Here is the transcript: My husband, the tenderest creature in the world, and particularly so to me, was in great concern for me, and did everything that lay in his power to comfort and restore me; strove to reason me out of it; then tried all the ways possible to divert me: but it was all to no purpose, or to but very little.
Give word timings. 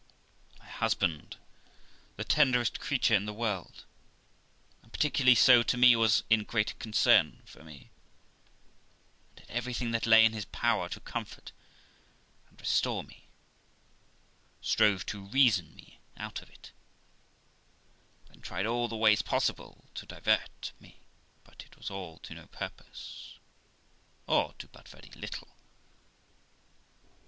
My 0.57 0.65
husband, 0.67 1.37
the 2.15 2.23
tenderest 2.23 2.79
creature 2.79 3.13
in 3.13 3.27
the 3.27 3.33
world, 3.37 3.85
and 4.81 4.91
particularly 4.91 5.35
so 5.35 5.61
to 5.61 5.77
me, 5.77 5.95
was 5.95 6.23
in 6.27 6.43
great 6.43 6.79
concern 6.79 7.43
for 7.45 7.63
me, 7.63 7.91
and 9.37 9.45
did 9.45 9.51
everything 9.51 9.91
that 9.91 10.07
lay 10.07 10.25
in 10.25 10.33
his 10.33 10.45
power 10.45 10.89
to 10.89 10.99
comfort 11.01 11.51
and 12.49 12.59
restore 12.59 13.03
me; 13.03 13.27
strove 14.59 15.05
to 15.05 15.21
reason 15.23 15.75
me 15.75 15.99
out 16.17 16.41
of 16.41 16.49
it; 16.49 16.71
then 18.27 18.41
tried 18.41 18.65
all 18.65 18.87
the 18.87 18.97
ways 18.97 19.21
possible 19.21 19.85
to 19.93 20.07
divert 20.07 20.71
me: 20.79 21.01
but 21.43 21.63
it 21.63 21.77
was 21.77 21.91
all 21.91 22.17
to 22.23 22.33
no 22.33 22.47
purpose, 22.47 23.37
or 24.25 24.53
to 24.57 24.67
but 24.69 24.87
very 24.89 25.11
little. 25.13 25.49